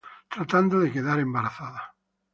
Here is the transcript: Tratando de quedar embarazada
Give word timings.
Tratando 0.35 0.75
de 0.79 0.91
quedar 0.95 1.19
embarazada 1.19 1.83